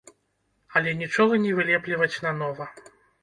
[0.79, 2.69] Але нічога не вылепліваць нанова.